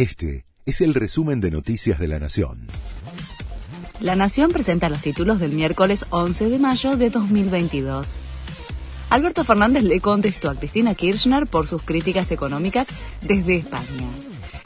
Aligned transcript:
Este 0.00 0.46
es 0.64 0.80
el 0.80 0.94
resumen 0.94 1.42
de 1.42 1.50
Noticias 1.50 1.98
de 1.98 2.08
la 2.08 2.18
Nación. 2.18 2.68
La 4.00 4.16
Nación 4.16 4.50
presenta 4.50 4.88
los 4.88 5.02
títulos 5.02 5.38
del 5.40 5.52
miércoles 5.52 6.06
11 6.08 6.48
de 6.48 6.58
mayo 6.58 6.96
de 6.96 7.10
2022. 7.10 8.18
Alberto 9.10 9.44
Fernández 9.44 9.82
le 9.82 10.00
contestó 10.00 10.48
a 10.48 10.54
Cristina 10.54 10.94
Kirchner 10.94 11.46
por 11.46 11.68
sus 11.68 11.82
críticas 11.82 12.32
económicas 12.32 12.88
desde 13.20 13.56
España. 13.56 14.08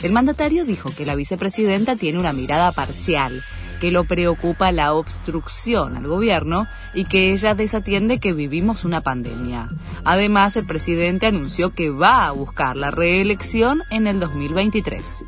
El 0.05 0.13
mandatario 0.13 0.65
dijo 0.65 0.93
que 0.97 1.05
la 1.05 1.17
vicepresidenta 1.17 1.97
tiene 1.97 2.21
una 2.21 2.33
mirada 2.33 2.71
parcial, 2.71 3.43
que 3.85 3.91
lo 3.91 4.05
preocupa 4.05 4.73
la 4.73 4.95
obstrucción 4.95 5.95
al 5.99 6.07
gobierno 6.07 6.67
y 6.95 7.05
que 7.05 7.33
ella 7.33 7.55
desatiende 7.55 8.19
que 8.19 8.33
vivimos 8.33 8.87
una 8.87 9.03
pandemia. 9.03 9.69
Además, 10.05 10.57
el 10.57 10.65
presidente 10.65 11.27
anunció 11.27 11.69
que 11.75 11.91
va 11.91 12.27
a 12.27 12.33
buscar 12.33 12.77
la 12.77 12.91
reelección 12.91 13.83
en 13.91 14.07
el 14.07 14.21
2023 14.21 15.27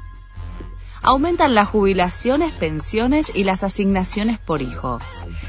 aumentan 1.06 1.54
las 1.54 1.68
jubilaciones, 1.68 2.52
pensiones 2.52 3.32
y 3.34 3.44
las 3.44 3.62
asignaciones 3.62 4.38
por 4.40 4.60
hijo. 4.60 4.98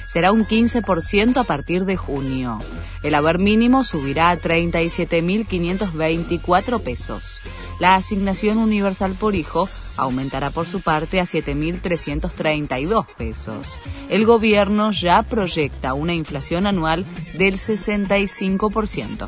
Será 0.07 0.31
un 0.31 0.45
15% 0.45 1.37
a 1.37 1.43
partir 1.43 1.83
de 1.85 1.97
junio. 1.97 2.59
El 3.01 3.15
haber 3.15 3.39
mínimo 3.39 3.83
subirá 3.83 4.29
a 4.29 4.37
37.524 4.37 6.79
pesos. 6.81 7.41
La 7.79 7.95
asignación 7.95 8.59
universal 8.59 9.15
por 9.19 9.33
hijo 9.33 9.67
aumentará 9.97 10.51
por 10.51 10.67
su 10.67 10.81
parte 10.81 11.19
a 11.19 11.23
7.332 11.23 13.07
pesos. 13.17 13.79
El 14.09 14.25
gobierno 14.25 14.91
ya 14.91 15.23
proyecta 15.23 15.95
una 15.95 16.13
inflación 16.13 16.67
anual 16.67 17.03
del 17.33 17.55
65%. 17.55 19.27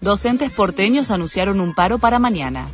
Docentes 0.00 0.52
porteños 0.52 1.10
anunciaron 1.10 1.60
un 1.60 1.74
paro 1.74 1.98
para 1.98 2.20
mañana. 2.20 2.68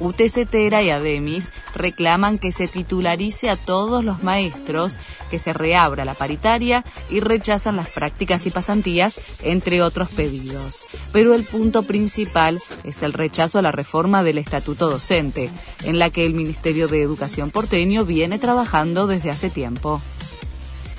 UTCTERA 0.00 0.82
y 0.82 0.90
ADEMIS 0.90 1.52
reclaman 1.74 2.38
que 2.38 2.52
se 2.52 2.68
titularice 2.68 3.50
a 3.50 3.56
todos 3.56 4.04
los 4.04 4.22
maestros, 4.22 4.98
que 5.30 5.38
se 5.38 5.52
reabra 5.52 6.04
la 6.04 6.14
paritaria 6.14 6.84
y 7.10 7.20
rechazan 7.20 7.76
las 7.76 7.88
prácticas 7.88 8.46
y 8.46 8.50
pasantías, 8.50 9.20
entre 9.42 9.82
otros 9.82 10.08
pedidos. 10.10 10.84
Pero 11.12 11.34
el 11.34 11.44
punto 11.44 11.82
principal 11.84 12.60
es 12.84 13.02
el 13.02 13.12
rechazo 13.12 13.58
a 13.58 13.62
la 13.62 13.72
reforma 13.72 14.22
del 14.22 14.38
Estatuto 14.38 14.88
Docente, 14.88 15.50
en 15.84 15.98
la 15.98 16.10
que 16.10 16.26
el 16.26 16.34
Ministerio 16.34 16.88
de 16.88 17.02
Educación 17.02 17.50
porteño 17.50 18.04
viene 18.04 18.38
trabajando 18.38 19.06
desde 19.06 19.30
hace 19.30 19.50
tiempo. 19.50 20.00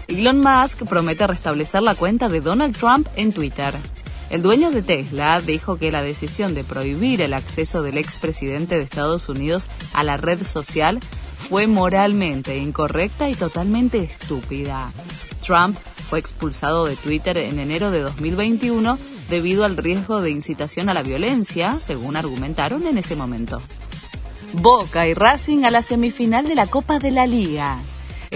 Elon 0.08 0.40
Musk 0.40 0.84
promete 0.86 1.26
restablecer 1.26 1.82
la 1.82 1.96
cuenta 1.96 2.30
de 2.30 2.42
Donald 2.42 2.78
Trump 2.78 3.08
en 3.16 3.34
Twitter. 3.34 3.74
El 4.36 4.42
dueño 4.42 4.70
de 4.70 4.82
Tesla 4.82 5.40
dijo 5.40 5.78
que 5.78 5.94
la 5.94 6.04
decisión 6.04 6.56
de 6.56 6.66
prohibir 6.66 7.22
el 7.22 7.34
acceso 7.34 7.82
del 7.82 7.98
expresidente 7.98 8.76
de 8.76 8.82
Estados 8.82 9.30
Unidos 9.30 9.70
a 9.94 10.04
la 10.04 10.18
red 10.18 10.46
social 10.46 11.00
fue 11.48 11.68
moralmente 11.68 12.58
incorrecta 12.58 13.30
y 13.30 13.36
totalmente 13.36 14.00
estúpida. 14.00 14.92
Trump 15.42 15.78
fue 16.10 16.20
expulsado 16.20 16.86
de 16.86 16.98
Twitter 16.98 17.38
en 17.38 17.60
enero 17.60 17.92
de 17.92 18.02
2021 18.02 19.00
debido 19.30 19.64
al 19.64 19.78
riesgo 19.78 20.20
de 20.20 20.32
incitación 20.32 20.90
a 20.90 20.94
la 20.94 21.02
violencia, 21.02 21.80
según 21.80 22.18
argumentaron 22.18 22.86
en 22.88 22.98
ese 22.98 23.16
momento. 23.16 23.62
Boca 24.52 25.08
y 25.08 25.14
Racing 25.14 25.64
a 25.64 25.72
la 25.72 25.82
semifinal 25.82 26.46
de 26.46 26.56
la 26.56 26.68
Copa 26.68 27.00
de 27.00 27.12
la 27.12 27.26
Liga 27.26 27.78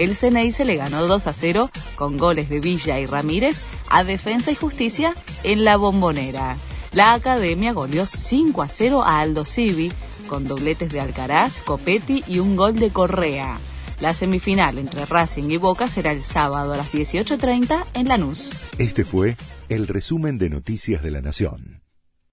el 0.00 0.16
CNI 0.16 0.50
se 0.50 0.64
le 0.64 0.76
ganó 0.76 1.06
2 1.06 1.26
a 1.26 1.32
0 1.34 1.70
con 1.94 2.16
goles 2.16 2.48
de 2.48 2.58
Villa 2.58 2.98
y 2.98 3.04
Ramírez 3.04 3.62
a 3.90 4.02
Defensa 4.02 4.50
y 4.50 4.54
Justicia 4.54 5.14
en 5.44 5.64
la 5.64 5.76
Bombonera. 5.76 6.56
La 6.92 7.12
Academia 7.12 7.72
goleó 7.74 8.06
5 8.06 8.62
a 8.62 8.68
0 8.68 9.02
a 9.02 9.20
Aldo 9.20 9.44
Civi 9.44 9.92
con 10.26 10.48
dobletes 10.48 10.90
de 10.90 11.00
Alcaraz, 11.00 11.60
Copetti 11.60 12.24
y 12.26 12.38
un 12.38 12.56
gol 12.56 12.78
de 12.78 12.90
Correa. 12.90 13.58
La 14.00 14.14
semifinal 14.14 14.78
entre 14.78 15.04
Racing 15.04 15.50
y 15.50 15.58
Boca 15.58 15.86
será 15.86 16.12
el 16.12 16.24
sábado 16.24 16.72
a 16.72 16.78
las 16.78 16.90
18.30 16.92 17.84
en 17.92 18.08
Lanús. 18.08 18.50
Este 18.78 19.04
fue 19.04 19.36
el 19.68 19.86
resumen 19.86 20.38
de 20.38 20.48
Noticias 20.48 21.02
de 21.02 21.10
la 21.10 21.20
Nación. 21.20 21.79